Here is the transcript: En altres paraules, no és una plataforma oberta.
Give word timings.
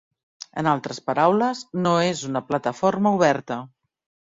En 0.61 0.69
altres 0.71 0.99
paraules, 1.09 1.61
no 1.87 1.93
és 2.07 2.25
una 2.31 2.43
plataforma 2.49 3.15
oberta. 3.21 3.63